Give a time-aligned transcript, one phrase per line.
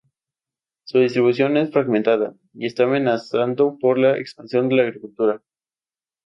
[0.83, 5.43] Su distribución es fragmentada, y está amenazado por la expansión de la agricultura.